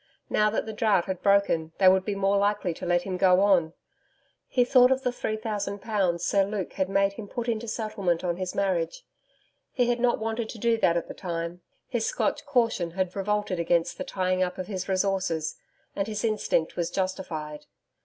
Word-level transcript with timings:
Now 0.31 0.49
that 0.49 0.65
the 0.65 0.73
Drought 0.73 1.05
had 1.05 1.21
broken 1.21 1.73
they 1.77 1.87
would 1.87 2.05
be 2.05 2.15
more 2.15 2.37
likely 2.37 2.73
to 2.73 2.87
let 2.87 3.03
him 3.03 3.17
go 3.17 3.41
on.... 3.41 3.73
He 4.47 4.65
thought 4.65 4.89
of 4.91 5.03
the 5.03 5.11
3,000 5.11 5.79
pounds 5.79 6.25
Sir 6.25 6.41
Luke 6.43 6.69
Tallant 6.71 6.73
had 6.73 6.89
made 6.89 7.13
him 7.13 7.27
put 7.27 7.47
into 7.47 7.67
settlement 7.67 8.23
on 8.23 8.37
his 8.37 8.55
marriage. 8.55 9.03
He 9.71 9.89
had 9.91 9.99
not 9.99 10.17
wanted 10.17 10.49
to 10.49 10.57
do 10.57 10.75
that 10.77 10.97
at 10.97 11.07
the 11.07 11.13
time; 11.13 11.61
his 11.87 12.07
Scotch 12.07 12.47
caution 12.47 12.89
had 12.97 13.15
revolted 13.15 13.59
against 13.59 13.99
the 13.99 14.03
tying 14.03 14.41
up 14.41 14.57
of 14.57 14.65
his 14.65 14.89
resources, 14.89 15.57
and 15.95 16.07
his 16.07 16.23
instinct 16.23 16.75
was 16.75 16.89
justified. 16.89 17.67